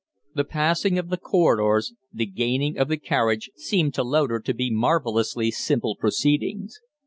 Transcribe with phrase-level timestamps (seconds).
[0.33, 4.71] The passing of the corridors, the gaining of the carriage, seemed to Loder to be
[4.73, 6.79] marvellously simple proceedings.